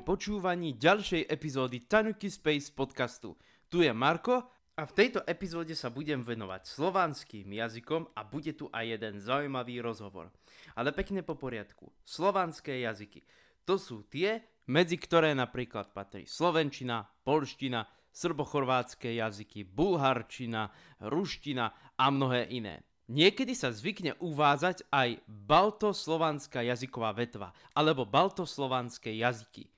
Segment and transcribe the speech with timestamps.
[0.00, 3.36] pri počúvaní ďalšej epizódy Tanuki Space podcastu.
[3.68, 8.72] Tu je Marko a v tejto epizóde sa budem venovať slovanským jazykom a bude tu
[8.72, 10.32] aj jeden zaujímavý rozhovor.
[10.72, 11.92] Ale pekne po poriadku.
[12.00, 13.28] Slovanské jazyky.
[13.68, 14.40] To sú tie,
[14.72, 20.72] medzi ktoré napríklad patrí slovenčina, polština, srbochorvátske jazyky, bulharčina,
[21.04, 22.88] ruština a mnohé iné.
[23.12, 29.68] Niekedy sa zvykne uvázať aj baltoslovanská jazyková vetva alebo baltoslovanské jazyky.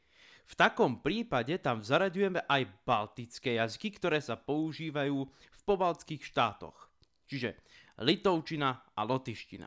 [0.53, 6.93] V takom prípade tam zaraďujeme aj baltické jazyky, ktoré sa používajú v pobaltských štátoch,
[7.25, 7.57] čiže
[7.97, 9.65] litovčina a lotiština.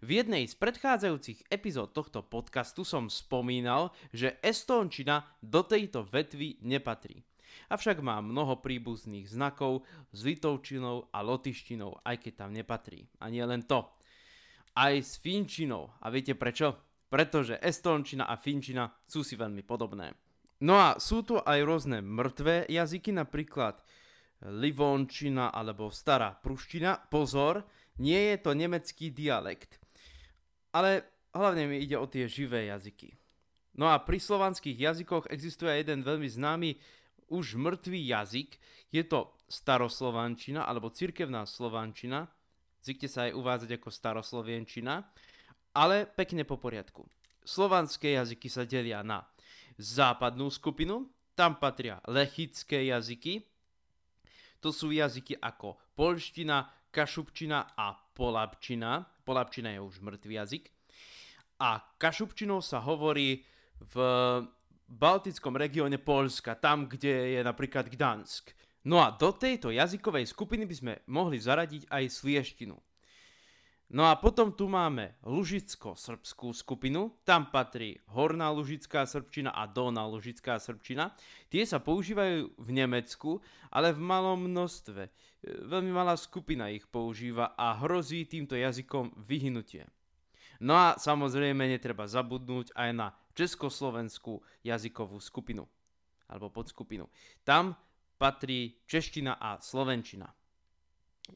[0.00, 7.20] V jednej z predchádzajúcich epizód tohto podcastu som spomínal, že estónčina do tejto vetvy nepatrí.
[7.68, 13.12] Avšak má mnoho príbuzných znakov s litovčinou a lotištinou, aj keď tam nepatrí.
[13.20, 13.84] A nie len to.
[14.72, 15.92] Aj s finčinou.
[16.00, 16.87] A viete prečo?
[17.08, 20.12] Pretože estončina a finčina sú si veľmi podobné.
[20.60, 23.80] No a sú tu aj rôzne mŕtvé jazyky, napríklad
[24.44, 27.08] livončina alebo stará pruština.
[27.10, 27.64] Pozor,
[27.98, 29.80] nie je to nemecký dialekt.
[30.74, 33.14] Ale hlavne mi ide o tie živé jazyky.
[33.78, 36.70] No a pri slovanských jazykoch existuje jeden veľmi známy
[37.30, 38.58] už mŕtvý jazyk,
[38.90, 42.26] je to staroslovančina alebo cirkevná slovančina,
[42.82, 45.06] zvykte sa aj uvádzať ako staroslovenčina,
[45.78, 47.06] ale pekne po poriadku.
[47.46, 49.22] Slovanské jazyky sa delia na
[49.78, 51.06] západnú skupinu,
[51.38, 53.46] tam patria lechické jazyky,
[54.58, 59.06] to sú jazyky ako polština, kašupčina a polabčina.
[59.22, 60.64] Polabčina je už mŕtvý jazyk.
[61.62, 63.46] A kašupčinou sa hovorí
[63.78, 63.96] v
[64.90, 68.50] baltickom regióne Polska, tam, kde je napríklad Gdansk.
[68.82, 72.74] No a do tejto jazykovej skupiny by sme mohli zaradiť aj slieštinu.
[73.88, 80.60] No a potom tu máme lužicko-srbskú skupinu, tam patrí horná lužická srbčina a dolná lužická
[80.60, 81.16] srbčina.
[81.48, 83.40] Tie sa používajú v Nemecku,
[83.72, 85.08] ale v malom množstve.
[85.72, 89.88] Veľmi malá skupina ich používa a hrozí týmto jazykom vyhnutie.
[90.60, 95.64] No a samozrejme netreba zabudnúť aj na československú jazykovú skupinu
[96.28, 97.08] alebo podskupinu.
[97.40, 97.72] Tam
[98.20, 100.28] patrí čeština a slovenčina.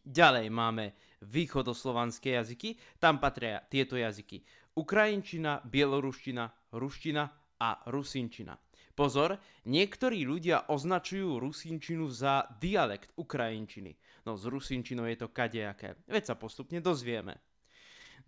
[0.01, 7.25] Ďalej máme východoslovanské jazyky, tam patria tieto jazyky ukrajinčina, bieloruština, ruština
[7.61, 8.57] a rusinčina.
[8.93, 13.97] Pozor, niektorí ľudia označujú rusinčinu za dialekt ukrajinčiny.
[14.29, 15.97] No s rusinčinou je to kadejaké.
[16.05, 17.41] Veď sa postupne dozvieme.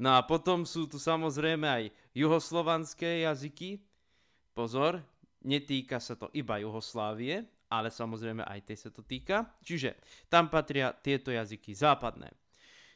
[0.00, 1.84] No a potom sú tu samozrejme aj
[2.16, 3.84] juhoslovanské jazyky.
[4.56, 5.04] Pozor,
[5.44, 7.44] netýka sa to iba Juhoslávie,
[7.80, 9.58] ale samozrejme aj tej sa to týka.
[9.62, 9.98] Čiže
[10.30, 12.30] tam patria tieto jazyky západné.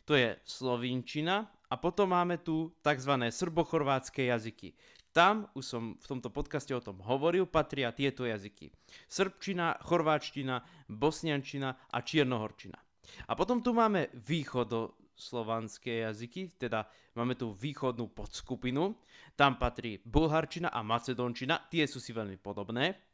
[0.06, 3.12] To je slovinčina a potom máme tu tzv.
[3.28, 4.72] srbochorvátske jazyky.
[5.12, 8.71] Tam, už som v tomto podcaste o tom hovoril, patria tieto jazyky.
[9.09, 12.78] Srbčina, chorváčtina, bosniančina a čiernohorčina.
[13.27, 16.87] A potom tu máme východo, slovanské jazyky, teda
[17.19, 18.95] máme tu východnú podskupinu,
[19.34, 23.08] tam patrí bulharčina a macedončina, tie sú si veľmi podobné,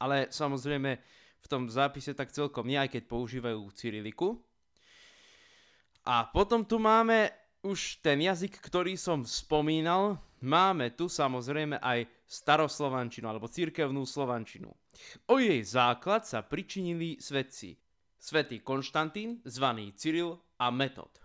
[0.00, 0.90] ale samozrejme
[1.44, 4.40] v tom zápise tak celkom nie, aj keď používajú cyriliku.
[6.04, 7.32] A potom tu máme
[7.64, 14.68] už ten jazyk, ktorý som spomínal, máme tu samozrejme aj staroslovančinu alebo církevnú slovančinu.
[15.28, 17.76] O jej základ sa pričinili svedci.
[18.20, 21.20] Svetý Konštantín, zvaný Cyril a Metod.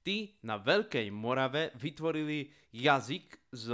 [0.00, 3.66] Tí na Veľkej Morave vytvorili jazyk z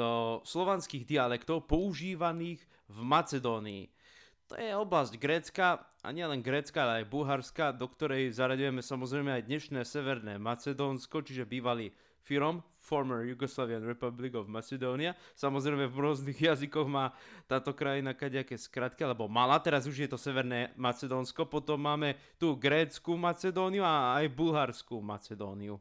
[0.42, 3.84] slovanských dialektov používaných v Macedónii.
[4.52, 9.48] To je oblasť Grécka, a nielen Grécka, ale aj Bulharska, do ktorej zaraďujeme samozrejme aj
[9.48, 11.88] dnešné Severné Macedónsko, čiže bývalý
[12.20, 15.16] Firom, former Yugoslavian Republic of Macedonia.
[15.40, 17.16] Samozrejme v rôznych jazykoch má
[17.48, 22.52] táto krajina kadejaké skratky, alebo mala, teraz už je to Severné Macedónsko, potom máme tu
[22.52, 25.80] Grécku Macedóniu a aj Bulharskú Macedóniu.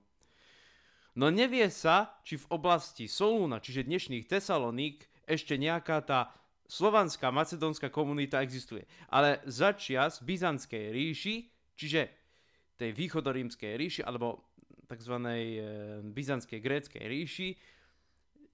[1.20, 6.41] No nevie sa, či v oblasti Solúna, čiže dnešných Tesaloník, ešte nejaká tá
[6.72, 8.88] slovanská macedónska komunita existuje.
[9.12, 11.36] Ale začias Byzantskej ríši,
[11.76, 12.08] čiže
[12.80, 14.48] tej východorímskej ríši, alebo
[14.88, 15.16] tzv.
[15.20, 17.50] Eh, byzantskej gréckej ríši,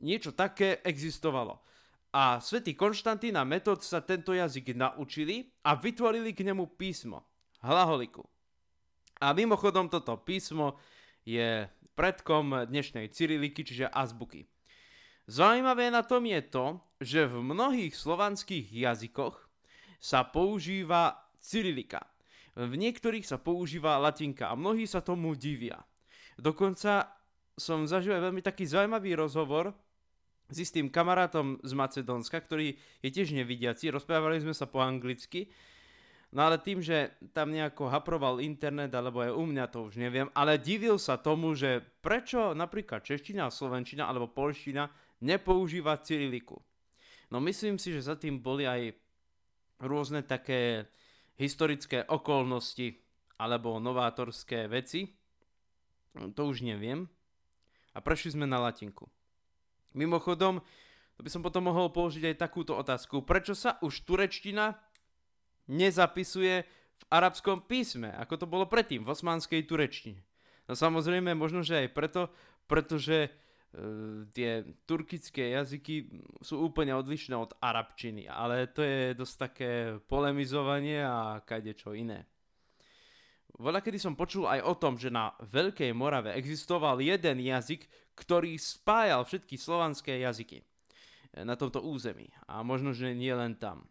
[0.02, 1.62] niečo také existovalo.
[2.18, 7.22] A svätý Konštantín a Metod sa tento jazyk naučili a vytvorili k nemu písmo,
[7.62, 8.26] hlaholiku.
[9.22, 10.78] A mimochodom toto písmo
[11.26, 14.46] je predkom dnešnej cyriliky, čiže azbuky.
[15.28, 19.36] Zaujímavé na tom je to, že v mnohých slovanských jazykoch
[20.00, 22.08] sa používa cyrilika.
[22.56, 25.84] V niektorých sa používa latinka a mnohí sa tomu divia.
[26.40, 27.12] Dokonca
[27.60, 29.76] som zažil veľmi taký zaujímavý rozhovor
[30.48, 35.52] s istým kamarátom z Macedónska, ktorý je tiež nevidiaci, rozprávali sme sa po anglicky,
[36.32, 40.32] no ale tým, že tam nejako haproval internet, alebo aj u mňa to už neviem,
[40.32, 44.88] ale divil sa tomu, že prečo napríklad čeština, slovenčina alebo polština
[45.22, 46.62] nepoužíva cyriliku.
[47.28, 48.96] No myslím si, že za tým boli aj
[49.84, 50.88] rôzne také
[51.38, 52.98] historické okolnosti
[53.38, 55.14] alebo novátorské veci.
[56.18, 57.06] To už neviem.
[57.94, 59.10] A prešli sme na latinku.
[59.94, 60.62] Mimochodom,
[61.18, 63.26] to by som potom mohol položiť aj takúto otázku.
[63.26, 64.78] Prečo sa už turečtina
[65.70, 66.56] nezapisuje
[66.98, 70.22] v arabskom písme, ako to bolo predtým, v osmanskej turečtine?
[70.70, 72.22] No samozrejme, možno, že aj preto,
[72.70, 73.34] pretože
[74.32, 76.10] tie turkické jazyky
[76.42, 79.72] sú úplne odlišné od arabčiny, ale to je dosť také
[80.08, 82.26] polemizovanie a kade čo iné.
[83.58, 88.54] Voľa kedy som počul aj o tom, že na Veľkej Morave existoval jeden jazyk, ktorý
[88.54, 92.30] spájal všetky slovanské jazyky eh, na tomto území.
[92.46, 93.90] A možno, že nie len tam.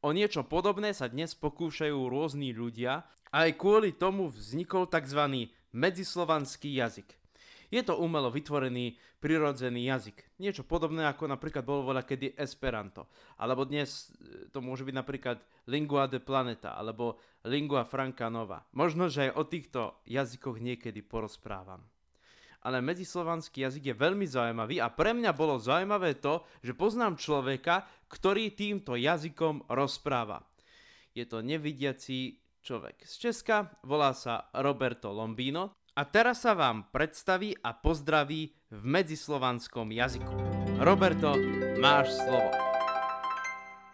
[0.00, 5.52] O niečo podobné sa dnes pokúšajú rôzni ľudia a aj kvôli tomu vznikol tzv.
[5.76, 7.19] medzislovanský jazyk.
[7.70, 10.42] Je to umelo vytvorený prirodzený jazyk.
[10.42, 13.06] Niečo podobné ako napríklad bol voľa kedy Esperanto.
[13.38, 15.38] Alebo dnes e, to môže byť napríklad
[15.70, 18.66] Lingua de Planeta alebo Lingua Franca Nova.
[18.74, 21.86] Možno, že aj o týchto jazykoch niekedy porozprávam.
[22.60, 27.88] Ale medzislovanský jazyk je veľmi zaujímavý a pre mňa bolo zaujímavé to, že poznám človeka,
[28.10, 30.44] ktorý týmto jazykom rozpráva.
[31.16, 37.52] Je to nevidiaci človek z Česka, volá sa Roberto Lombino a teraz sa vám predstaví
[37.60, 40.32] a pozdraví v medzislovanskom jazyku.
[40.80, 41.36] Roberto,
[41.76, 42.48] máš slovo.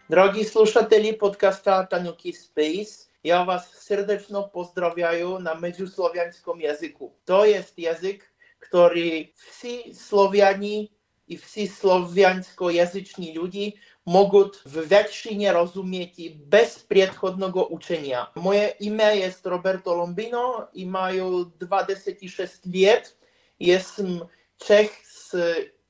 [0.07, 7.11] Dragi slušatelji podcasta Tanuki Space, ja vás srdečno pozdravljaju na međuslovianskom jazyku.
[7.27, 8.23] To jest jazyk,
[8.63, 10.87] ktorý vsi Sloviani
[11.27, 13.75] i vsi sloviansko-jazyční ľudí
[14.06, 18.34] могут в väčšine rozumieť bez priedchodného učenia.
[18.34, 23.14] Moje ime je Roberto Lombino, имаю 26 лет,
[23.62, 24.26] jestem
[24.62, 25.34] Čech s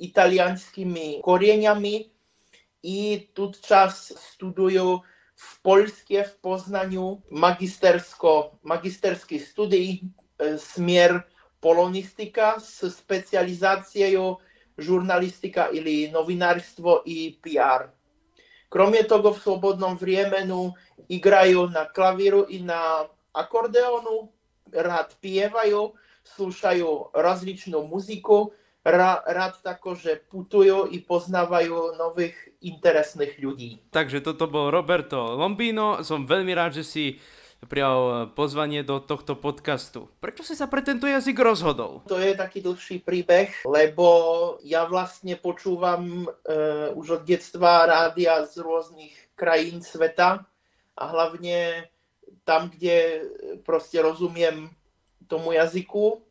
[0.00, 2.08] italianskými koreňami
[2.82, 2.98] i
[3.36, 5.04] tu čas studujú
[5.36, 11.28] v Polskie, v Poznaniu magistersko, magisterský studij, e, smier
[11.60, 14.40] polonistika s specializáciou
[14.78, 17.92] žurnalistika ili novinárstvo i PR.
[18.69, 20.73] Kromě toho v slobodnom vriemenu
[21.07, 24.27] igrajú na klavíru i na akordeonu,
[24.73, 25.95] rád pievajú,
[26.35, 28.51] slúšajú različnú muziku,
[29.27, 33.71] rád tako, že putujú i poznávajú nových interesných ľudí.
[33.91, 37.05] Takže toto bol Roberto Lombino, som veľmi rád, že si
[37.65, 40.11] prijal eh, pozvanie do tohto podcastu.
[40.21, 42.05] Prečo si sa pre tento jazyk rozhodol?
[42.05, 44.07] To je taký dlhší príbeh, lebo
[44.61, 46.53] ja vlastne počúvam e,
[46.93, 50.45] už od detstva rádia z rôznych krajín sveta
[50.93, 51.89] a hlavne
[52.45, 53.25] tam, kde
[53.65, 54.69] proste rozumiem
[55.25, 56.21] tomu jazyku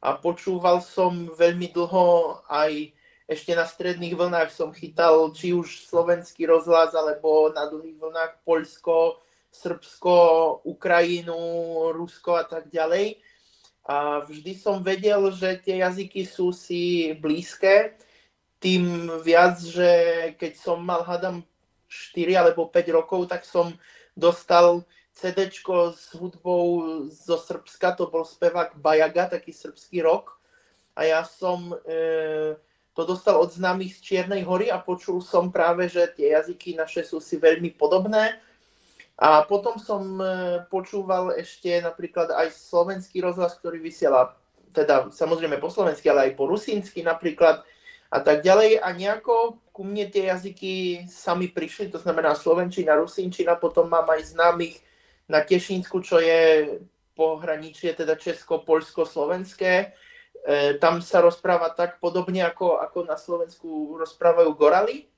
[0.00, 2.94] a počúval som veľmi dlho aj
[3.28, 9.20] ešte na stredných vlnách som chytal či už slovenský rozhlas alebo na dlhých vlnách Poľsko,
[9.58, 10.14] Srbsko,
[10.62, 11.38] Ukrajinu,
[11.90, 13.18] Rusko a tak ďalej.
[13.88, 17.96] A vždy som vedel, že tie jazyky sú si blízke,
[18.58, 19.90] tým viac, že
[20.36, 21.42] keď som mal, hádam,
[21.88, 23.72] 4 alebo 5 rokov, tak som
[24.12, 24.84] dostal
[25.16, 30.36] CD s hudbou zo Srbska, to bol spevák Bajaga, taký srbský rok.
[30.94, 32.54] A ja som e,
[32.92, 37.02] to dostal od známych z Čiernej hory a počul som práve, že tie jazyky naše
[37.02, 38.36] sú si veľmi podobné
[39.18, 44.38] a potom som e, počúval ešte napríklad aj slovenský rozhlas, ktorý vysiela
[44.70, 47.66] teda samozrejme po slovensky, ale aj po rusínsky napríklad
[48.14, 48.78] a tak ďalej.
[48.78, 54.38] A nejako ku mne tie jazyky sami prišli, to znamená slovenčina, rusínčina, potom mám aj
[54.38, 54.78] známych
[55.26, 56.78] na Tešínsku, čo je
[57.18, 59.98] pohraničie, teda Česko, Polsko, Slovenské.
[60.46, 65.10] E, tam sa rozpráva tak podobne, ako, ako na Slovensku rozprávajú Gorali.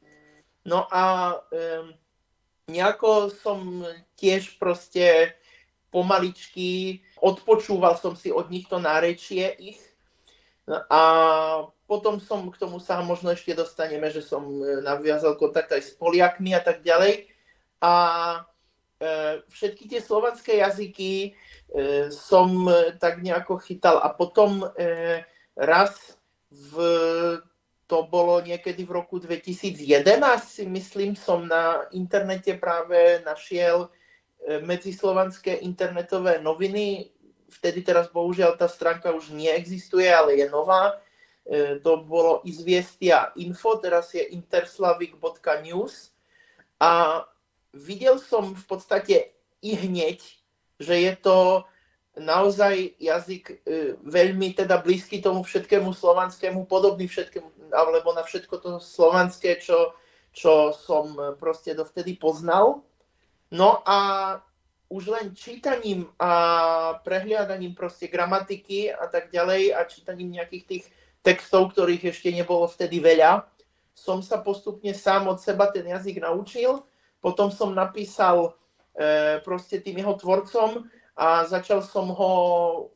[0.65, 2.00] No a e,
[2.71, 3.83] nejako som
[4.15, 5.35] tiež proste
[5.91, 9.81] pomaličky odpočúval som si od nich to nárečie ich
[10.71, 11.03] a
[11.91, 15.91] potom som k tomu sa možno ešte dostaneme, že som e, naviazal kontakt aj s
[15.99, 17.27] Poliakmi a tak ďalej.
[17.83, 17.93] A
[19.03, 21.31] e, všetky tie slovanské jazyky e,
[22.15, 22.71] som
[23.03, 23.99] tak nejako chytal.
[23.99, 25.27] A potom e,
[25.59, 26.15] raz
[26.51, 26.75] v
[27.91, 29.83] to bolo niekedy v roku 2011,
[30.47, 33.91] si myslím, som na internete práve našiel
[34.47, 37.11] e, medzislovanské internetové noviny.
[37.51, 41.03] Vtedy teraz bohužiaľ tá stránka už neexistuje, ale je nová.
[41.83, 46.15] to bolo Izviestia Info, teraz je interslavik.news
[46.79, 47.27] a
[47.75, 50.23] videl som v podstate i hneď,
[50.79, 51.67] že je to
[52.19, 58.71] naozaj jazyk e, veľmi teda blízky tomu všetkému slovanskému, podobný všetkému, alebo na všetko to
[58.83, 59.95] slovanské, čo,
[60.31, 62.83] čo som proste dovtedy poznal.
[63.51, 63.99] No a
[64.91, 70.85] už len čítaním a prehliadaním proste gramatiky a tak ďalej a čítaním nejakých tých
[71.23, 73.47] textov, ktorých ešte nebolo vtedy veľa,
[73.95, 76.83] som sa postupne sám od seba ten jazyk naučil.
[77.21, 78.57] Potom som napísal
[78.97, 80.89] e, proste tým jeho tvorcom
[81.21, 82.33] a začal som ho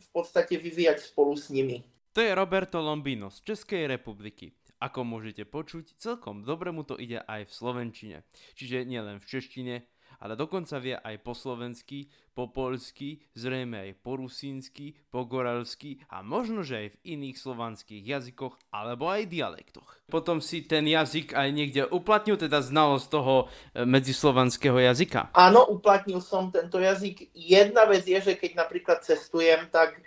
[0.00, 1.84] v podstate vyvíjať spolu s nimi.
[2.16, 4.54] To je Roberto Lombino z Českej republiky.
[4.82, 8.16] Ako môžete počuť, celkom dobre mu to ide aj v slovenčine.
[8.58, 9.74] Čiže nielen v češtine,
[10.20, 16.22] ale dokonca vie aj po slovensky, po polsky, zrejme aj po rusínsky, po goralsky a
[16.22, 19.86] možno, že aj v iných slovanských jazykoch alebo aj dialektoch.
[20.10, 25.30] Potom si ten jazyk aj niekde uplatnil, teda znalosť toho e, medzislovanského jazyka.
[25.34, 27.30] Áno, uplatnil som tento jazyk.
[27.34, 30.02] Jedna vec je, že keď napríklad cestujem, tak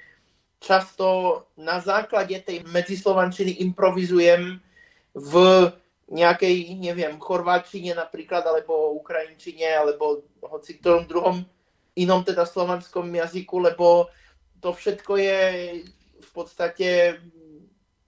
[0.57, 4.57] často na základe tej medzislovančiny improvizujem
[5.13, 5.33] v
[6.07, 11.37] nejakej, neviem, chorváčine napríklad, alebo ukrajinčine, alebo hoci ktorom druhom
[11.97, 14.07] inom teda slovanskom jazyku, lebo
[14.61, 15.41] to všetko je
[16.17, 17.19] v podstate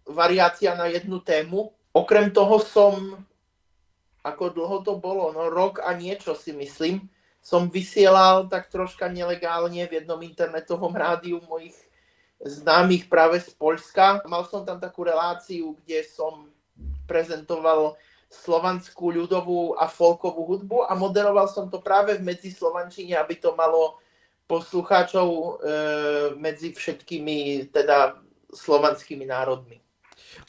[0.06, 1.74] variácia na jednu tému.
[1.94, 3.26] Okrem toho som,
[4.22, 7.10] ako dlho to bolo, no rok a niečo si myslím,
[7.42, 11.76] som vysielal tak troška nelegálne v jednom internetovom rádiu mojich
[12.40, 14.24] známych práve z Polska.
[14.24, 16.48] Mal som tam takú reláciu, kde som
[17.04, 23.58] prezentoval slovanskú ľudovú a folkovú hudbu a moderoval som to práve v medzislovančine, aby to
[23.58, 23.98] malo
[24.46, 25.50] poslucháčov e,
[26.38, 28.22] medzi všetkými teda
[28.54, 29.82] slovanskými národmi.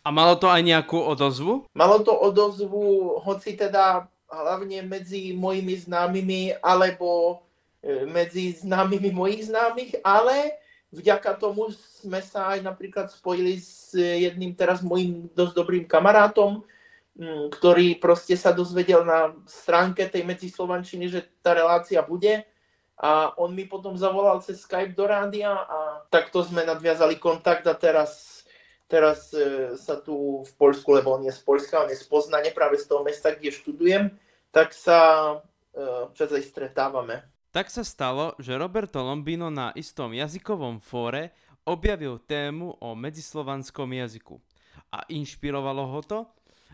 [0.05, 1.69] A malo to aj nejakú odozvu?
[1.73, 7.41] Malo to odozvu, hoci teda hlavne medzi mojimi známymi alebo
[7.81, 11.71] e, medzi známymi mojich známych, ale vďaka tomu
[12.03, 16.63] sme sa aj napríklad spojili s jedným teraz mojim dosť dobrým kamarátom,
[17.19, 22.43] mm, ktorý proste sa dozvedel na stránke tej medzislovančiny, že tá relácia bude
[23.01, 27.73] a on mi potom zavolal cez Skype do rádia a takto sme nadviazali kontakt a
[27.73, 28.45] teraz,
[28.85, 32.53] teraz e, sa tu v Polsku, lebo on je z Polska, on je z Poznane,
[32.53, 34.13] práve z toho mesta, kde študujem,
[34.53, 34.99] tak sa
[35.73, 37.25] e, časej stretávame.
[37.51, 41.35] Tak sa stalo, že Roberto Lombino na istom jazykovom fóre
[41.67, 44.39] objavil tému o medzislovanskom jazyku
[44.95, 46.19] a inšpirovalo ho to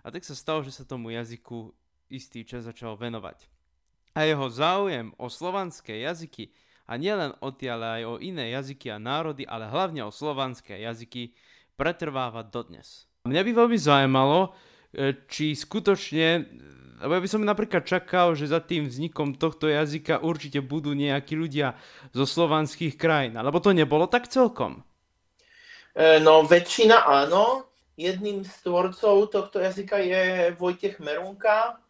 [0.05, 1.73] a tak sa stalo, že sa tomu jazyku
[2.13, 3.49] istý čas začal venovať.
[4.21, 6.53] A jeho záujem o slovanské jazyky
[6.85, 10.85] a nielen o tie, ale aj o iné jazyky a národy, ale hlavne o slovanské
[10.85, 11.33] jazyky
[11.81, 13.09] pretrváva dodnes.
[13.25, 14.53] Mňa by veľmi zaujímalo,
[14.93, 16.45] e, či skutočne
[17.01, 21.37] lebo ja by som napríklad čakal, že za tým vznikom tohto jazyka určite budú nejakí
[21.37, 21.77] ľudia
[22.17, 24.81] zo slovanských krajín, alebo to nebolo tak celkom?
[25.97, 27.69] E, no väčšina áno.
[27.97, 31.81] Jedným z tvorcov tohto jazyka je Vojtech Merunka.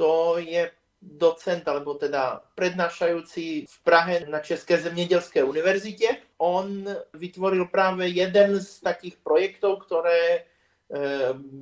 [0.00, 6.16] To je docent, alebo teda prednášajúci v Prahe na České zemědělské univerzite.
[6.40, 10.44] On vytvoril práve jeden z takých projektov, ktoré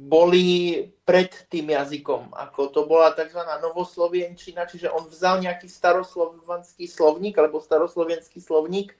[0.08, 2.32] boli pred tým jazykom.
[2.32, 3.44] Ako to bola tzv.
[3.60, 8.96] novoslovenčina, čiže on vzal nejaký staroslovanský slovník alebo staroslovenský slovník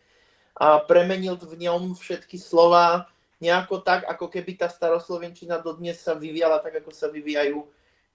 [0.53, 3.09] a premenil v ňom všetky slova
[3.41, 7.65] nejako tak, ako keby tá staroslovenčina dodnes sa vyvíjala tak, ako sa vyvíjajú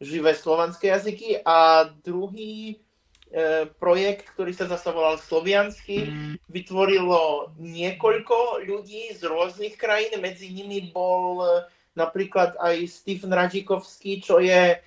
[0.03, 1.41] živé slovanské jazyky.
[1.47, 2.75] A druhý
[3.31, 6.11] e, projekt, ktorý sa zase volal Sloviansky,
[6.51, 11.39] vytvorilo niekoľko ľudí z rôznych krajín, medzi nimi bol
[11.93, 14.77] napríklad aj Stephen Radžikovský, čo je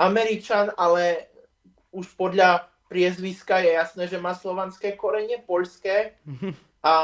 [0.00, 1.28] Američan, ale
[1.92, 6.16] už podľa priezviska je jasné, že má slovanské korene, poľské
[6.82, 6.94] a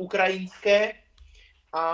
[0.00, 0.98] ukrajinské.
[1.70, 1.84] A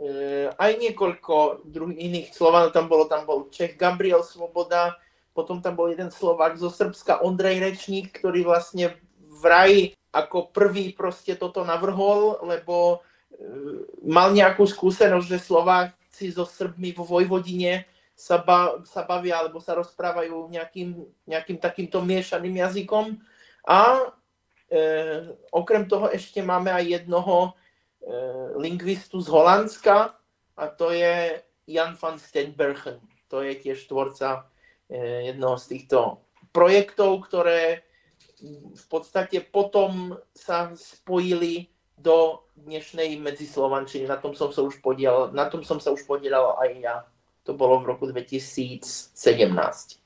[0.00, 4.96] e, aj niekoľko druhých iných Slovanov, tam bolo, tam bol Čech Gabriel Svoboda,
[5.36, 8.96] potom tam bol jeden Slovák zo Srbska, Ondrej Rečník, ktorý vlastne
[9.44, 12.98] vraj ako prvý proste toto navrhol, lebo e,
[14.08, 19.58] mal nejakú skúsenosť, že Slovák si so Srbmi vo Vojvodine sa, ba, sa bavia alebo
[19.58, 23.18] sa rozprávajú nejakým, nejakým takýmto miešaným jazykom.
[23.66, 24.14] A
[24.70, 24.78] e,
[25.50, 27.50] okrem toho ešte máme aj jednoho e,
[28.62, 30.14] lingvistu z Holandska
[30.54, 33.02] a to je Jan van Stenbergen.
[33.26, 34.46] To je tiež tvorca
[34.86, 36.22] e, jednoho z týchto
[36.54, 37.82] projektov, ktoré
[38.78, 44.06] v podstate potom sa spojili do dnešnej medzislovančiny.
[44.06, 46.96] Na tom som sa už podielal, na tom som sa už podielal aj ja.
[47.44, 49.14] To bolo v roku 2017.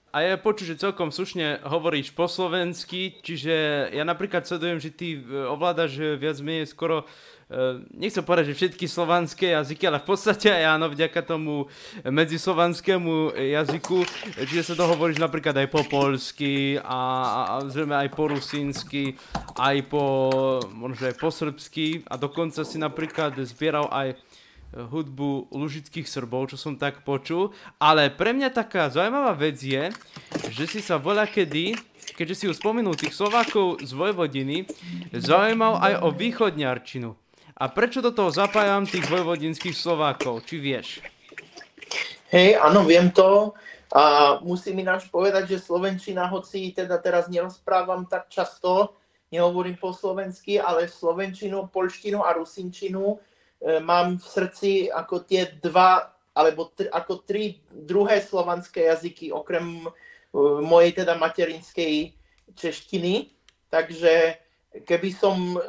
[0.09, 5.21] A ja počuť, že celkom slušne hovoríš po slovensky, čiže ja napríklad sledujem, že ty
[5.21, 7.05] e, ovládaš viac menej skoro
[7.97, 11.65] nechcem povedať, že všetky slovanské jazyky, ale v podstate aj áno, vďaka tomu
[12.05, 14.05] medzislovanskému jazyku,
[14.45, 19.17] čiže sa dohovoríš napríklad aj po polsky a, a, a zrejme aj po rusínsky,
[19.57, 20.05] aj po,
[20.77, 24.21] možno aj po srbsky a dokonca si napríklad zbieral aj
[24.77, 27.57] hudbu lužických Srbov, čo som tak počul.
[27.81, 29.89] Ale pre mňa taká zaujímavá vec je,
[30.53, 31.73] že si sa voľa kedy,
[32.13, 34.69] keďže si už spomenul tých Slovákov z Vojvodiny,
[35.17, 37.28] zaujímal aj o východňarčinu.
[37.59, 40.47] A prečo do toho zapájam tých vojvodinských Slovákov?
[40.47, 40.89] Či vieš?
[42.31, 43.55] Hej, áno, viem to.
[43.91, 48.95] A musím ináč povedať, že Slovenčina, hoci teda teraz nerozprávam tak často,
[49.33, 53.19] nehovorím po slovensky, ale Slovenčinu, Polštinu a Rusinčinu
[53.59, 59.83] E, mám v srdci ako tie dva, alebo tri, ako tri druhé slovanské jazyky, okrem
[59.83, 59.91] e,
[60.63, 62.15] mojej teda materinskej
[62.55, 63.35] češtiny.
[63.67, 64.39] Takže
[64.87, 65.61] keby som e,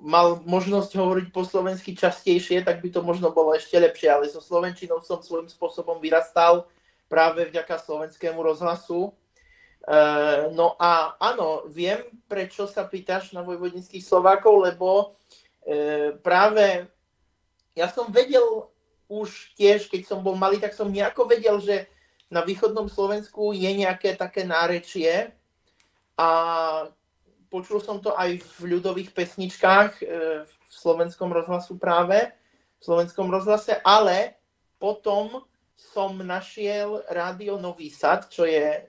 [0.00, 4.40] mal možnosť hovoriť po slovensky častejšie, tak by to možno bolo ešte lepšie, ale so
[4.40, 6.64] slovenčinou som svojím spôsobom vyrastal
[7.06, 9.12] práve vďaka slovenskému rozhlasu.
[10.56, 15.12] No a áno, viem, prečo sa pýtaš na vojvodinských Slovákov, lebo
[16.24, 16.88] práve
[17.76, 18.72] ja som vedel
[19.10, 21.90] už tiež, keď som bol malý, tak som nejako vedel, že
[22.30, 25.34] na východnom Slovensku je nejaké také nárečie
[26.14, 26.30] a
[27.50, 30.04] počul som to aj v ľudových pesničkách e,
[30.46, 32.30] v slovenskom rozhlasu práve,
[32.78, 34.38] v slovenskom rozhlase, ale
[34.78, 35.42] potom
[35.74, 38.82] som našiel rádio Nový Sad, čo je e,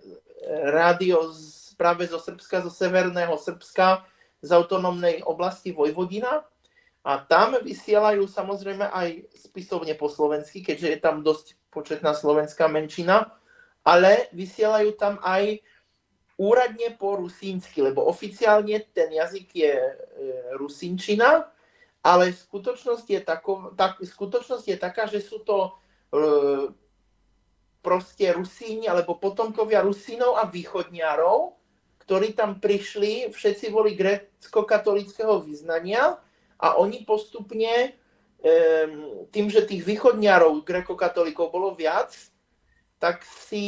[0.69, 4.05] rádio z, práve zo Srbska, zo severného Srbska,
[4.41, 6.45] z autonómnej oblasti Vojvodina.
[7.01, 13.33] A tam vysielajú samozrejme aj spisovne po slovensky, keďže je tam dosť početná slovenská menšina,
[13.81, 15.65] ale vysielajú tam aj
[16.41, 19.93] úradne po rusínsky, lebo oficiálne ten jazyk je e,
[20.57, 21.45] rusínčina,
[22.01, 25.71] ale skutočnosť je, tako, tak, skutočnosť je taká, že sú to e,
[27.85, 31.57] proste Rusíni alebo potomkovia Rusínov a východniarov,
[32.01, 36.17] ktorí tam prišli, všetci boli grecko-katolického vyznania
[36.57, 37.97] a oni postupne,
[39.29, 42.09] tým, že tých východňarov, grekokatolíkov bolo viac,
[43.01, 43.65] tak si,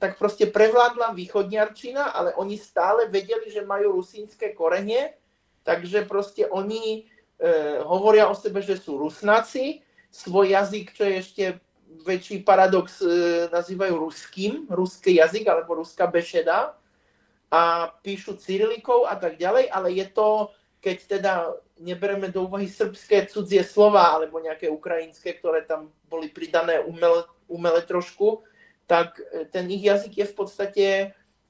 [0.00, 5.12] tak proste prevládla východňarčina, ale oni stále vedeli, že majú rusínske korene,
[5.60, 7.04] takže proste oni
[7.36, 11.44] e, hovoria o sebe, že sú rusnáci, svoj jazyk, čo je ešte
[12.00, 16.72] väčší paradox, e, nazývajú ruským, ruský jazyk alebo ruská bešeda.
[17.52, 20.48] A píšu cyrilikou a tak ďalej, ale je to,
[20.80, 21.32] keď teda
[21.76, 27.84] nebereme do úvahy srbské cudzie slova alebo nejaké ukrajinské, ktoré tam boli pridané umele, umele
[27.84, 28.48] trošku,
[28.92, 30.86] tak e, ten ich jazyk je v podstate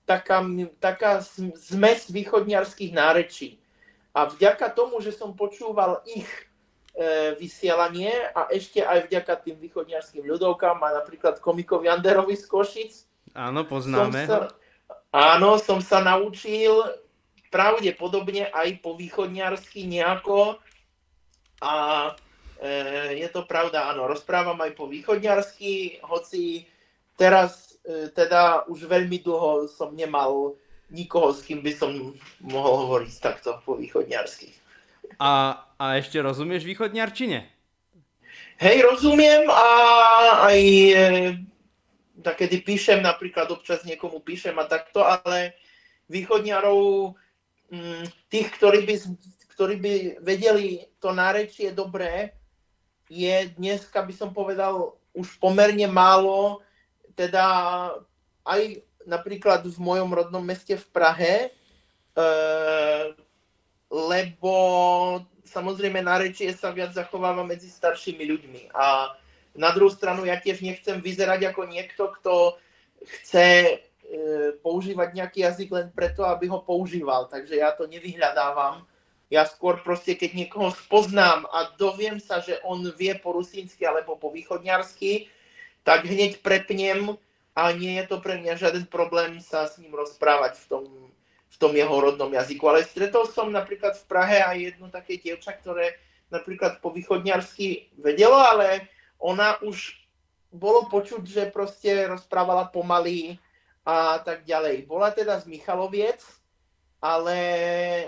[0.06, 0.46] taká,
[0.78, 1.18] taká
[1.58, 3.58] zmes východniarských nárečí.
[4.14, 6.30] A vďaka tomu, že som počúval ich
[6.94, 12.92] e, vysielanie a ešte aj vďaka tým východniarským ľudovkám a napríklad komikovi Anderovi z Košic.
[13.34, 14.22] Áno, poznáme.
[14.22, 14.38] Som sa,
[15.10, 16.78] áno, som sa naučil
[17.50, 20.62] pravdepodobne aj po východňarsky nejako
[21.58, 21.74] a
[22.62, 26.70] e, je to pravda, áno, rozprávam aj po východňarsky, hoci
[27.16, 30.56] teraz e, teda už veľmi dlho som nemal
[30.92, 34.52] nikoho, s kým by som mohol hovoriť takto po východňarsky.
[35.20, 37.48] A, a ešte rozumieš východňarčine?
[38.60, 39.68] Hej, rozumiem a
[40.46, 40.96] aj e,
[42.22, 45.56] tak kedy píšem, napríklad občas niekomu píšem a takto, ale
[46.06, 47.16] východňarov
[47.72, 48.94] Mm, tých, ktorí by,
[49.56, 52.36] ktorí by vedeli to nárečie dobré,
[53.08, 56.60] je dneska, by som povedal, už pomerne málo,
[57.14, 57.44] teda
[58.46, 61.48] aj napríklad v mojom rodnom meste v Prahe, e,
[63.92, 64.54] lebo
[65.46, 68.62] samozrejme nárečie sa viac zachováva medzi staršími ľuďmi.
[68.72, 69.14] A
[69.52, 72.56] na druhú stranu ja tiež nechcem vyzerať ako niekto, kto
[73.02, 77.32] chce E, používať nejaký jazyk len preto, aby ho používal.
[77.32, 78.84] Takže ja to nevyhľadávam.
[79.32, 84.20] Ja skôr proste, keď niekoho spoznám a doviem sa, že on vie po rusínsky alebo
[84.20, 85.32] po východňarsky,
[85.82, 87.18] tak hneď prepnem
[87.52, 90.84] a nie je to pre mňa žiaden problém sa s ním rozprávať v tom,
[91.52, 92.64] v tom jeho rodnom jazyku.
[92.64, 96.00] Ale stretol som napríklad v Prahe aj jedno také dievča, ktoré
[96.32, 98.88] napríklad po východňarsky vedelo, ale
[99.20, 100.00] ona už
[100.48, 103.36] bolo počuť, že proste rozprávala pomaly,
[103.82, 104.86] a tak ďalej.
[104.86, 106.22] Bola teda z Michaloviec
[107.02, 107.36] ale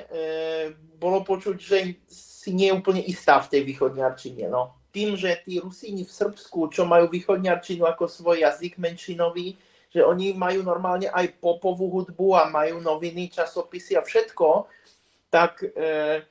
[0.06, 4.46] e, bolo počuť, že si nie je úplne istá v tej východňarčine.
[4.46, 4.78] No.
[4.94, 9.58] Tým, že tí Rusíni v Srbsku, čo majú východňarčinu ako svoj jazyk menšinový,
[9.90, 14.70] že oni majú normálne aj popovú hudbu a majú noviny, časopisy a všetko,
[15.34, 16.22] tak e,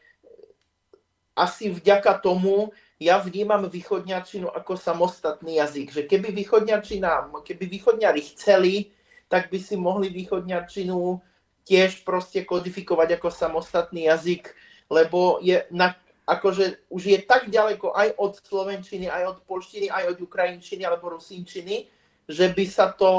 [1.35, 2.71] asi vďaka tomu
[3.03, 5.91] ja vnímam východňarčinu ako samostatný jazyk.
[5.91, 8.95] Že keby východňarčina, keby východňari chceli,
[9.27, 11.19] tak by si mohli východňarčinu
[11.67, 14.51] tiež proste kodifikovať ako samostatný jazyk,
[14.87, 20.15] lebo je na, akože už je tak ďaleko aj od slovenčiny, aj od polštiny, aj
[20.15, 21.87] od ukrajinčiny alebo rusínčiny,
[22.27, 23.09] že by sa to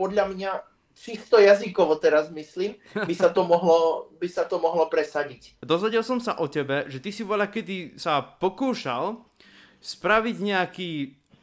[0.00, 0.50] podľa mňa
[0.96, 5.60] čisto jazykovo teraz myslím, by sa to mohlo, by sa to mohlo presadiť.
[5.60, 9.20] Dozvedel som sa o tebe, že ty si voľa kedy sa pokúšal
[9.76, 10.90] spraviť nejaký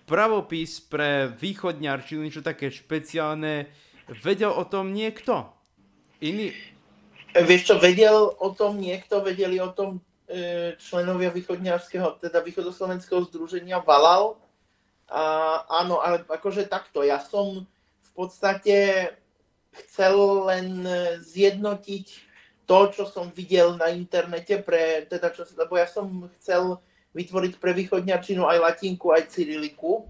[0.09, 3.69] pravopis pre východňarčinu, niečo také špeciálne.
[4.25, 5.53] Vedel o tom niekto?
[6.19, 6.51] Iný...
[7.33, 10.01] Vieš čo, vedel o tom niekto, vedeli o tom
[10.79, 14.39] členovia východňarského, teda východoslovenského združenia Valal.
[15.11, 17.67] A, áno, ale akože takto, ja som
[18.01, 19.09] v podstate
[19.73, 20.15] chcel
[20.47, 20.85] len
[21.21, 22.05] zjednotiť
[22.63, 26.07] to, čo som videl na internete, pre, teda čo, lebo ja som
[26.39, 26.79] chcel
[27.13, 30.07] vytvoriť pre východňarčinu aj latinku, aj cyriliku.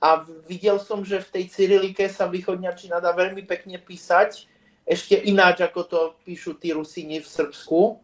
[0.00, 4.48] A videl som, že v tej cyrilike sa východňarčina dá veľmi pekne písať
[4.88, 8.00] ešte ináč, ako to píšu tí Rusíni v Srbsku.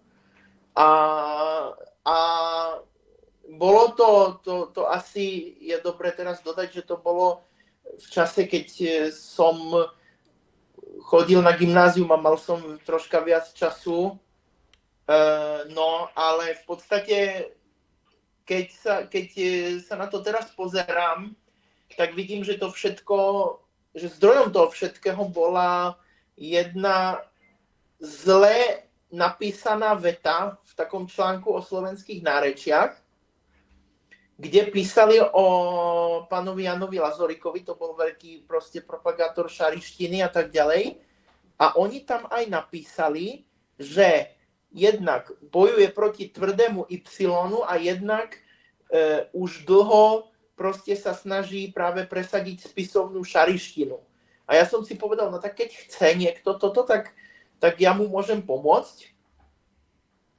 [0.77, 0.89] A,
[2.05, 2.19] a
[3.57, 4.11] bolo to,
[4.45, 7.41] to, to asi je dobre teraz dodať, že to bolo
[7.87, 8.67] v čase, keď
[9.15, 9.57] som
[11.07, 14.19] chodil na gymnázium a mal som troška viac času.
[15.07, 17.19] Uh, no, ale v podstate,
[18.43, 19.27] keď sa, keď
[19.87, 21.31] sa na to teraz pozerám,
[21.95, 23.19] tak vidím, že to všetko,
[23.95, 25.95] že zdrojom toho všetkého bola
[26.35, 27.23] jedna
[28.03, 32.93] zle napísaná veta v takom článku o slovenských nárečiach,
[34.37, 35.47] kde písali o
[36.29, 41.01] pánovi Janovi Lazorikovi, to bol veľký proste propagátor šarištiny a tak ďalej.
[41.57, 43.49] A oni tam aj napísali,
[43.81, 44.29] že
[44.69, 47.33] jednak bojuje proti tvrdému Y
[47.65, 48.41] a jednak e,
[49.33, 53.97] už dlho proste sa snaží práve presadiť spisovnú šarištinu.
[54.49, 57.17] A ja som si povedal, no tak keď chce niekto toto, tak,
[57.59, 59.17] tak ja mu môžem pomôcť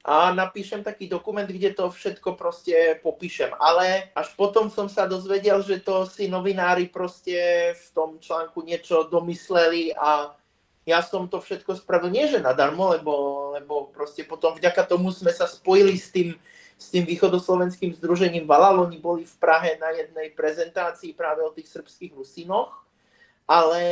[0.08, 3.52] a napíšem taký dokument, kde to všetko proste popíšem.
[3.60, 7.36] Ale až potom som sa dozvedel, že to si novinári proste
[7.76, 10.32] v tom článku niečo domysleli a
[10.88, 13.12] ja som to všetko spravil nie že nadarmo, lebo,
[13.52, 16.32] lebo proste potom vďaka tomu sme sa spojili s tým,
[16.80, 18.80] s tým východoslovenským združením Valal.
[18.88, 22.88] Oni boli v Prahe na jednej prezentácii práve o tých srbských Rusinoch
[23.48, 23.82] ale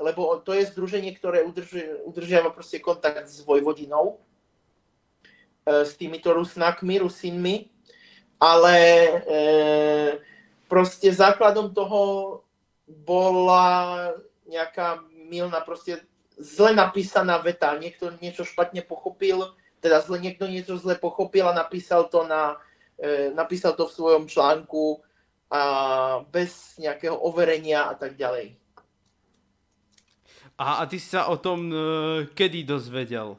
[0.00, 4.18] lebo to je združenie, ktoré udrži, udržiava proste kontakt s Vojvodinou,
[5.66, 7.68] e, s týmito Rusnákmi, Rusinmi,
[8.42, 9.38] ale e,
[10.66, 12.00] proste základom toho
[12.88, 14.10] bola
[14.48, 16.02] nejaká milná, proste
[16.36, 17.72] zle napísaná veta.
[17.76, 22.58] Niekto niečo špatne pochopil, teda zle, niekto niečo zle pochopil a napísal to, na,
[22.98, 25.00] e, napísal to v svojom článku
[25.52, 25.62] a
[26.32, 28.61] bez nejakého overenia a tak ďalej.
[30.62, 33.34] A, a ty si sa o tom uh, kedy dozvedel?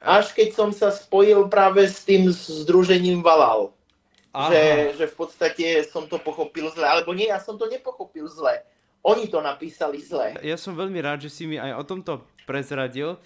[0.00, 3.76] Až keď som sa spojil práve s tým združením Valal.
[4.32, 4.62] Že,
[4.96, 6.86] že v podstate som to pochopil zle.
[6.86, 8.64] Alebo nie, ja som to nepochopil zle.
[9.02, 10.40] Oni to napísali zle.
[10.40, 12.12] Ja som veľmi rád, že si mi aj o tomto
[12.48, 13.20] prezradil.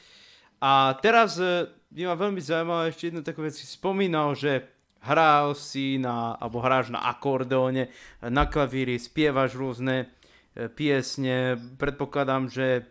[0.59, 3.55] A teraz uh, by ma veľmi zaujímalo ešte jednu takú vec.
[3.55, 4.67] Si spomínal, že
[4.99, 10.22] hral si na, alebo hráš na akordeóne, na klavíri, spievaš rôzne E,
[10.55, 11.57] piesne.
[11.81, 12.83] Predpokladám, že e,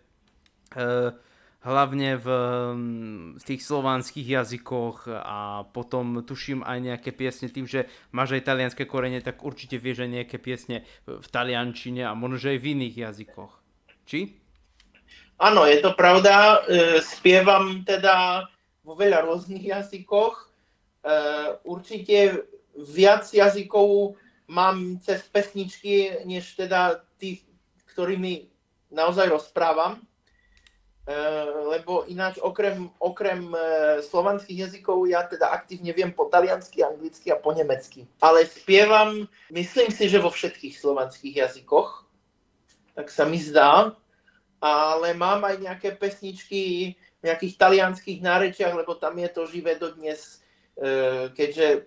[1.61, 2.27] hlavne v,
[3.37, 9.21] tých slovanských jazykoch a potom tuším aj nejaké piesne tým, že máš aj talianské korene,
[9.21, 13.53] tak určite vieš aj nejaké piesne v taliančine a možno, aj v iných jazykoch.
[14.09, 14.41] Či?
[15.37, 16.65] Áno, je to pravda.
[16.65, 18.45] E, spievam teda
[18.81, 20.49] vo veľa rôznych jazykoch.
[21.65, 22.45] Určite
[22.77, 24.17] viac jazykov
[24.49, 27.45] mám cez pesničky, než teda tých
[28.01, 28.49] ktorými
[28.89, 31.13] naozaj rozprávam, e,
[31.69, 33.57] lebo ináč okrem, okrem e,
[34.01, 38.09] slovanských jazykov ja teda aktívne viem po taliansky, anglicky a po nemecky.
[38.17, 42.09] Ale spievam, myslím si, že vo všetkých slovanských jazykoch,
[42.97, 43.93] tak sa mi zdá,
[44.57, 50.41] ale mám aj nejaké pesničky v nejakých talianských nárečiach, lebo tam je to živé dodnes,
[50.73, 51.85] e, keďže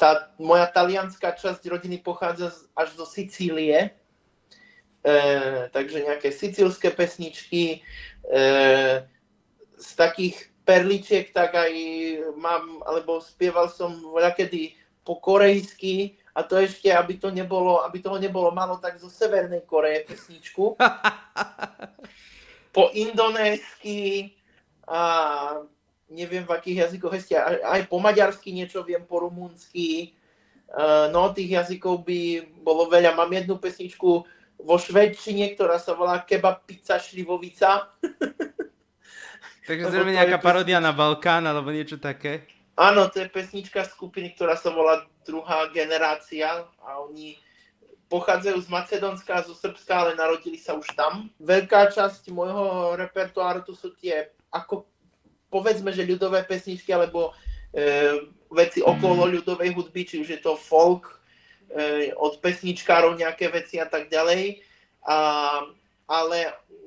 [0.00, 3.92] tá moja talianská časť rodiny pochádza až zo Sicílie,
[5.70, 7.78] takže nejaké sicilské pesničky,
[8.26, 8.42] e,
[9.78, 11.72] z takých perličiek, tak aj
[12.34, 14.74] mám, alebo spieval som voľakedy
[15.06, 19.62] po korejsky a to ešte, aby to nebolo, aby toho nebolo malo, tak zo Severnej
[19.62, 20.74] Koreje pesničku.
[22.76, 24.34] po indonésky
[24.90, 25.00] a
[26.10, 30.12] neviem v akých jazykoch ešte, aj po maďarsky niečo viem, po rumúnsky.
[31.14, 33.14] No, tých jazykov by bolo veľa.
[33.14, 34.26] Mám jednu pesničku
[34.60, 37.92] vo švedčine, ktorá sa volá Kebab pizza šlivovica.
[39.66, 42.46] Takže zrejme nejaká parodia na Balkán alebo niečo také?
[42.76, 47.34] Áno, to je pesnička skupiny, ktorá sa volá Druhá generácia a oni
[48.06, 51.26] pochádzajú z Macedónska a zo Srbska, ale narodili sa už tam.
[51.42, 54.86] Veľká časť môjho repertoáru to sú tie, ako
[55.50, 57.34] povedzme, že ľudové pesničky alebo
[57.74, 58.22] e,
[58.54, 61.15] veci okolo ľudovej hudby, či už je to folk,
[62.16, 64.62] od pesničkárov nejaké veci a tak ďalej.
[65.06, 65.18] A,
[66.06, 66.38] ale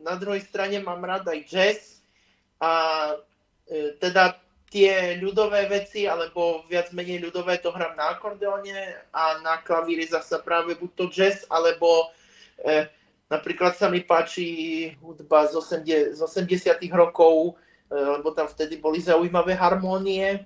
[0.04, 2.00] na druhej strane mám rád aj jazz,
[2.60, 2.72] a
[3.68, 4.36] e, teda
[4.70, 10.38] tie ľudové veci, alebo viac menej ľudové to hrám na akordeóne a na klavíri zase
[10.44, 12.12] práve buď to jazz, alebo
[12.62, 12.86] e,
[13.32, 17.56] napríklad sa mi páči hudba z, 80, z 80 rokov,
[17.89, 20.46] e, lebo tam vtedy boli zaujímavé harmónie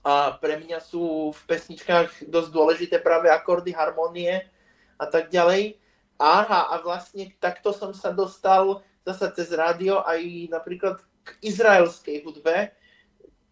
[0.00, 4.48] a pre mňa sú v pesničkách dosť dôležité práve akordy, harmónie
[4.96, 5.76] a tak ďalej.
[6.16, 12.72] Aha, a vlastne takto som sa dostal zase cez rádio aj napríklad k izraelskej hudbe,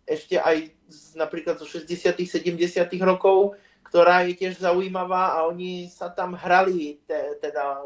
[0.09, 2.57] ešte aj z, napríklad zo 60 70
[3.05, 7.85] rokov, ktorá je tiež zaujímavá a oni sa tam hrali te, teda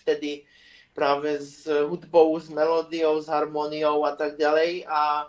[0.00, 0.48] vtedy
[0.92, 5.28] práve s hudbou, s melódiou, s harmóniou a tak ďalej a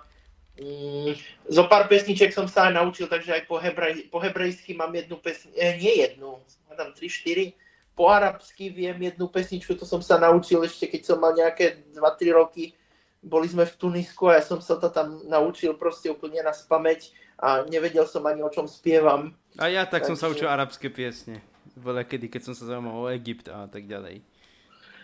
[0.59, 1.11] mm,
[1.49, 5.17] zo pár pesniček som sa aj naučil, takže aj po, hebrej, po hebrejsky mám jednu
[5.17, 6.39] pesničku, eh, nie jednu,
[6.69, 7.53] mám 3-4,
[7.93, 12.33] po arabsky viem jednu pesničku, to som sa naučil ešte keď som mal nejaké 2-3
[12.33, 12.73] roky,
[13.23, 17.15] boli sme v Tunisku a ja som sa to tam naučil proste úplne na spameť
[17.39, 19.31] a nevedel som ani o čom spievam.
[19.55, 20.09] A ja tak Takže...
[20.11, 21.39] som sa učil arabské piesne.
[21.79, 24.21] Veľa kedy, keď som sa zaujímal o Egypt a tak ďalej.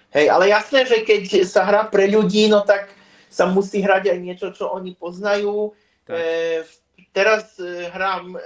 [0.10, 2.92] Hej, ale jasné, že keď sa hrá pre ľudí, no tak
[3.30, 5.72] sa musí hrať aj niečo, čo oni poznajú.
[6.10, 6.66] E,
[7.14, 8.40] teraz e, hrám e,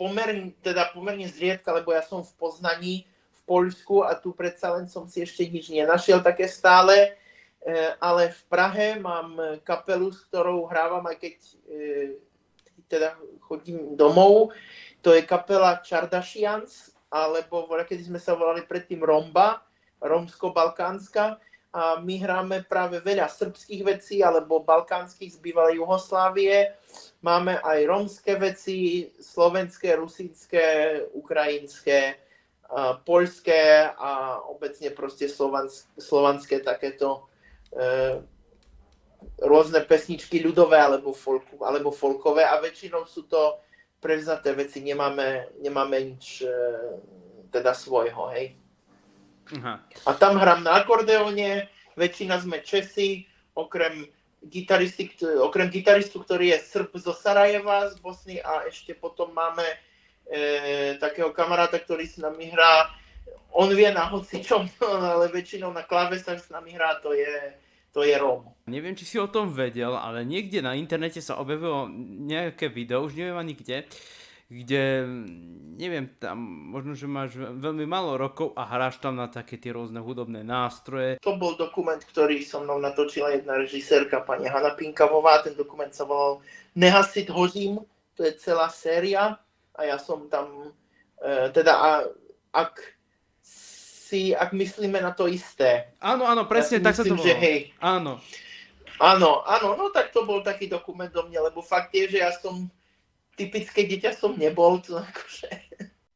[0.00, 3.04] pomerne, teda pomerne zriedka, lebo ja som v Poznaní,
[3.36, 7.14] v Poľsku a tu predsa len som si ešte nič nenašiel také stále
[7.66, 11.34] E, ale v Prahe mám kapelu, s ktorou hrávam, aj keď
[11.66, 11.84] e,
[12.86, 14.54] teda chodím domov.
[15.02, 19.66] To je kapela Čardašians, alebo keď sme sa volali predtým Romba,
[19.98, 21.42] romsko-balkánska.
[21.76, 26.72] A my hráme práve veľa srbských vecí, alebo balkánskych z bývalej Jugoslávie.
[27.20, 30.64] Máme aj romské veci, slovenské, rusínske,
[31.12, 32.16] ukrajinské,
[33.04, 35.28] poľské a obecne proste
[36.00, 37.28] slovanské takéto
[37.76, 38.22] E,
[39.42, 43.60] rôzne pesničky ľudové alebo, folku, alebo folkové a väčšinou sú to
[44.00, 46.48] prevzaté veci, nemáme, nemáme nič e,
[47.52, 48.56] teda svojho, hej.
[49.54, 49.78] Aha.
[50.06, 54.10] A tam hrám na akordeóne, väčšina sme Česi, okrem
[54.42, 59.76] gitaristy, okrem gitaristu, ktorý je Srb zo Sarajeva, z Bosny a ešte potom máme e,
[60.98, 62.90] takého kamaráta, ktorý s nami hrá,
[63.56, 64.68] on vie na hocičom,
[65.14, 67.54] ale väčšinou na klávesách s nami hrá, to je
[67.96, 68.44] to je Rom.
[68.68, 71.88] Neviem, či si o tom vedel, ale niekde na internete sa objavilo
[72.28, 73.88] nejaké video, už neviem ani kde,
[74.46, 75.02] kde,
[75.74, 76.38] neviem, tam
[76.70, 81.18] možno, že máš veľmi málo rokov a hráš tam na také tie rôzne hudobné nástroje.
[81.26, 85.42] To bol dokument, ktorý so mnou natočila jedna režisérka, pani Hanna Pinkavová.
[85.42, 86.38] Ten dokument sa volal
[86.78, 87.82] Nehasit hozím,
[88.14, 89.34] to je celá séria
[89.74, 90.70] a ja som tam,
[91.18, 91.90] e, teda a,
[92.54, 92.78] ak
[93.42, 95.90] si, ak myslíme na to isté.
[95.98, 97.26] Áno, áno, presne, ja tak myslím, sa to bolo.
[97.26, 97.58] Že hej.
[97.82, 98.12] Áno.
[98.96, 102.30] Áno, áno, no tak to bol taký dokument do mňa, lebo fakt je, že ja
[102.32, 102.70] som
[103.36, 105.48] typické dieťa som nebol, to akože...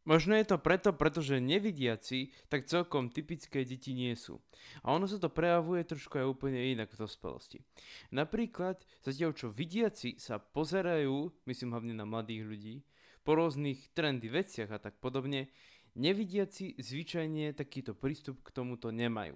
[0.08, 4.42] Možno je to preto, pretože nevidiaci tak celkom typické deti nie sú.
[4.82, 7.62] A ono sa to prejavuje trošku aj úplne inak v dospelosti.
[8.10, 12.74] Napríklad, zatiaľ čo vidiaci sa pozerajú, myslím hlavne na mladých ľudí,
[13.22, 15.52] po rôznych trendy veciach a tak podobne,
[15.98, 19.34] Nevidiaci zvyčajne takýto prístup k tomuto nemajú.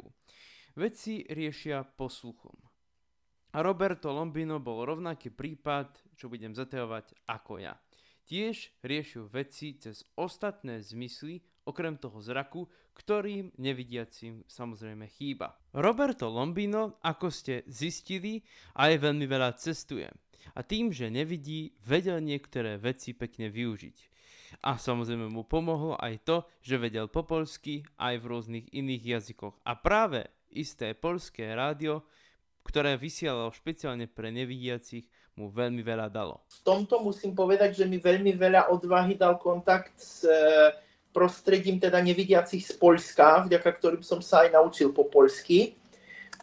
[0.78, 2.54] Veci riešia posluchom.
[3.54, 7.78] Roberto Lombino bol rovnaký prípad, čo budem zatajovať ako ja.
[8.24, 11.38] Tiež riešil veci cez ostatné zmysly,
[11.68, 15.54] okrem toho zraku, ktorým nevidiacim samozrejme chýba.
[15.76, 18.40] Roberto Lombino, ako ste zistili,
[18.80, 20.08] aj veľmi veľa cestuje.
[20.56, 23.96] A tým, že nevidí, vedel niektoré veci pekne využiť.
[24.62, 29.58] A samozrejme mu pomohlo aj to, že vedel po polsky aj v rôznych iných jazykoch.
[29.66, 32.06] A práve isté polské rádio,
[32.64, 36.42] ktoré vysielalo špeciálne pre nevidiacich, mu veľmi veľa dalo.
[36.48, 40.32] V tomto musím povedať, že mi veľmi veľa odvahy dal kontakt s e,
[41.10, 45.74] prostredím teda nevidiacich z Polska, vďaka ktorým som sa aj naučil po polsky,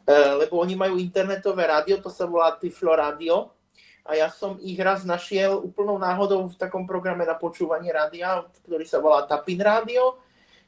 [0.03, 3.55] e, lebo oni majú internetové rádio, to sa volá Tiflo Radio
[4.03, 8.83] a ja som ich raz našiel úplnou náhodou v takom programe na počúvanie rádia, ktorý
[8.83, 10.19] sa volá Tapin Radio.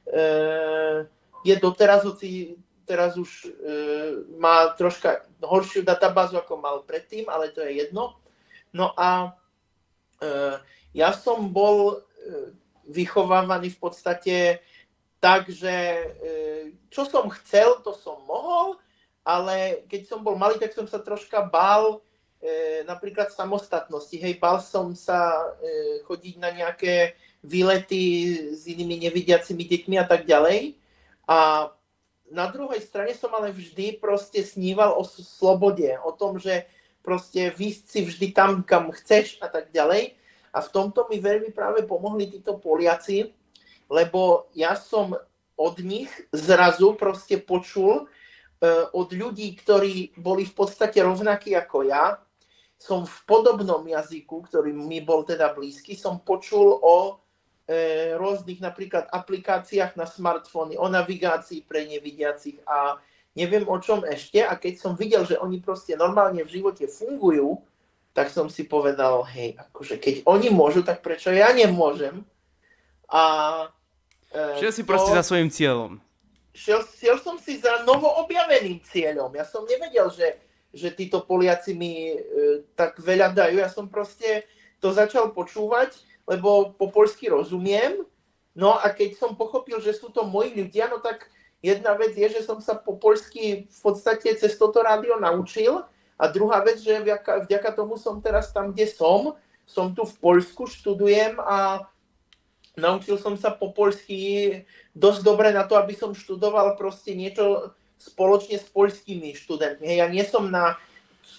[0.06, 0.28] E,
[1.44, 3.50] je doteraz, hoci teraz už e,
[4.40, 8.20] má troška horšiu databázu, ako mal predtým, ale to je jedno.
[8.76, 9.34] No a
[10.20, 10.30] e,
[10.94, 11.98] ja som bol e,
[12.88, 14.36] vychovávaný v podstate
[15.24, 16.06] tak, že e,
[16.92, 18.76] čo som chcel, to som mohol,
[19.24, 22.04] ale keď som bol malý, tak som sa troška bál
[22.44, 24.20] e, napríklad samostatnosti.
[24.20, 28.04] Hej, bál som sa e, chodiť na nejaké výlety
[28.52, 30.76] s inými nevidiacimi deťmi a tak ďalej.
[31.24, 31.72] A
[32.32, 36.66] na druhej strane som ale vždy proste sníval o slobode, o tom, že
[37.04, 40.16] proste vysť si vždy tam, kam chceš a tak ďalej.
[40.54, 43.34] A v tomto mi veľmi práve pomohli títo Poliaci,
[43.90, 45.18] lebo ja som
[45.58, 52.18] od nich zrazu proste počul uh, od ľudí, ktorí boli v podstate rovnakí ako ja,
[52.78, 57.23] som v podobnom jazyku, ktorý mi bol teda blízky, som počul o E,
[58.20, 63.00] rôznych napríklad aplikáciách na smartfóny, o navigácii pre nevidiacich a
[63.40, 64.44] neviem o čom ešte.
[64.44, 67.64] A keď som videl, že oni proste normálne v živote fungujú,
[68.14, 72.22] tak som si povedal, hej, akože keď oni môžu, tak prečo ja nemôžem?
[73.10, 73.24] A
[74.30, 75.98] e, šiel si to, proste za svojim cieľom.
[76.54, 79.34] Šiel, šiel som si za novo objaveným cieľom.
[79.34, 80.38] Ja som nevedel, že,
[80.70, 82.18] že títo Poliaci mi e,
[82.78, 83.58] tak veľa dajú.
[83.58, 84.46] Ja som proste
[84.78, 88.04] to začal počúvať lebo po polsky rozumiem.
[88.54, 91.28] No a keď som pochopil, že sú to moji ľudia, no tak
[91.64, 95.82] jedna vec je, že som sa po polsky v podstate cez toto rádio naučil
[96.20, 99.36] a druhá vec, že vďaka, vďaka tomu som teraz tam, kde som.
[99.64, 101.88] Som tu v Polsku, študujem a
[102.76, 108.60] naučil som sa po polsky dosť dobre na to, aby som študoval proste niečo spoločne
[108.60, 109.88] s polskými študentmi.
[109.88, 110.76] Hej, ja nie som na,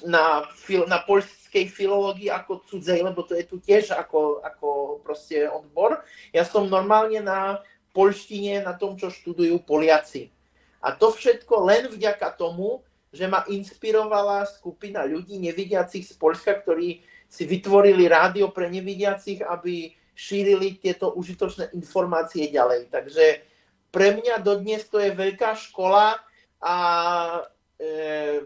[0.07, 0.49] na,
[0.89, 6.03] na polský klasickej filológii ako cudzej, lebo to je tu tiež ako, ako proste odbor.
[6.35, 7.63] Ja som normálne na
[7.95, 10.35] polštine, na tom, čo študujú Poliaci.
[10.83, 12.83] A to všetko len vďaka tomu,
[13.15, 19.95] že ma inspirovala skupina ľudí nevidiacich z Polska, ktorí si vytvorili rádio pre nevidiacich, aby
[20.19, 22.91] šírili tieto užitočné informácie ďalej.
[22.91, 23.47] Takže
[23.95, 26.19] pre mňa dodnes to je veľká škola
[26.59, 26.77] a
[27.79, 28.43] e,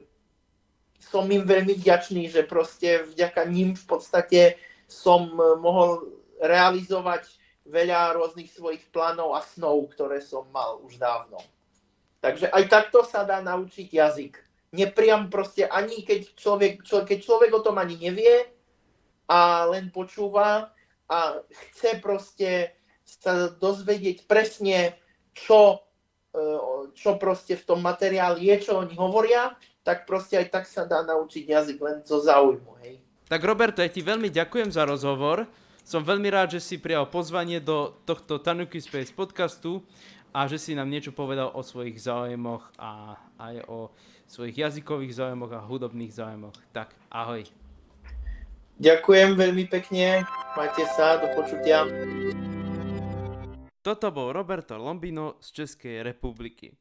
[1.09, 4.41] som im veľmi vďačný, že proste vďaka ním v podstate
[4.85, 7.29] som e, mohol realizovať
[7.69, 11.41] veľa rôznych svojich plánov a snov, ktoré som mal už dávno.
[12.21, 14.35] Takže aj takto sa dá naučiť jazyk.
[14.77, 18.49] Nepriam proste ani keď človek, človek, keď človek o tom ani nevie
[19.29, 20.73] a len počúva
[21.09, 21.19] a
[21.49, 24.97] chce proste sa dozvedieť presne,
[25.33, 25.89] čo,
[26.37, 26.45] e,
[26.93, 29.57] čo proste v tom materiáli je, čo oni hovoria,
[29.89, 33.01] tak proste aj tak sa dá naučiť jazyk len zo záujmu, hej.
[33.25, 35.49] Tak Roberto, ja ti veľmi ďakujem za rozhovor.
[35.81, 39.81] Som veľmi rád, že si prijal pozvanie do tohto Tanuki Space podcastu
[40.37, 43.89] a že si nám niečo povedal o svojich záujmoch a aj o
[44.29, 46.53] svojich jazykových záujmoch a hudobných záujmoch.
[46.77, 47.49] Tak, ahoj.
[48.77, 51.89] Ďakujem veľmi pekne, majte sa, do počutia.
[53.81, 56.77] Toto bol Roberto Lombino z Českej republiky.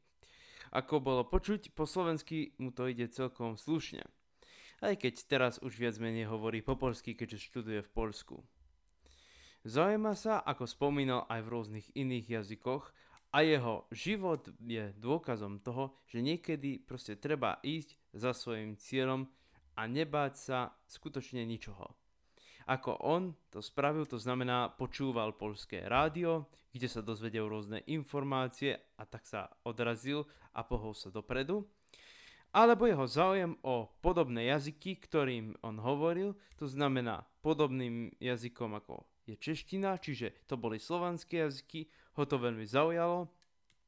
[0.72, 4.04] Ako bolo počuť, po slovensky mu to ide celkom slušne.
[4.78, 8.36] Aj keď teraz už viac menej hovorí po polsky, keďže študuje v Polsku.
[9.66, 12.94] Zaujíma sa, ako spomínal aj v rôznych iných jazykoch,
[13.28, 19.28] a jeho život je dôkazom toho, že niekedy proste treba ísť za svojim cieľom
[19.76, 21.92] a nebáť sa skutočne ničoho.
[22.68, 29.08] Ako on to spravil, to znamená počúval polské rádio, kde sa dozvedel rôzne informácie a
[29.08, 31.64] tak sa odrazil a pohol sa dopredu.
[32.52, 39.36] Alebo jeho záujem o podobné jazyky, ktorým on hovoril, to znamená podobným jazykom ako je
[39.36, 41.88] čeština, čiže to boli slovanské jazyky,
[42.20, 43.28] ho to veľmi zaujalo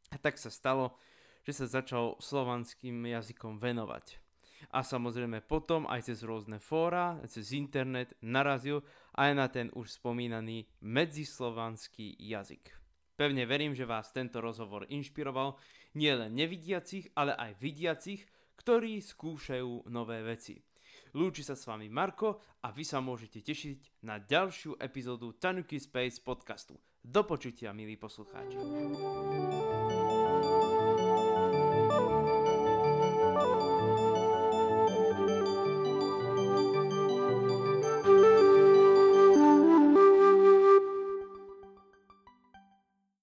[0.09, 0.97] a tak sa stalo,
[1.45, 4.30] že sa začal slovanským jazykom venovať
[4.68, 8.84] a samozrejme potom aj cez rôzne fóra, cez internet narazil
[9.16, 12.76] aj na ten už spomínaný medzislovanský jazyk.
[13.16, 15.56] Pevne verím, že vás tento rozhovor inšpiroval
[15.96, 18.24] nielen nevidiacich, ale aj vidiacich,
[18.56, 20.56] ktorí skúšajú nové veci.
[21.16, 26.22] Lúči sa s vami Marko a vy sa môžete tešiť na ďalšiu epizódu Tanuki Space
[26.22, 26.78] podcastu.
[27.02, 28.56] Do počutia, milí poslucháči.